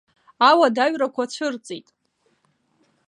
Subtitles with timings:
[0.49, 1.87] Ауадаҩрақәа цәырҵит.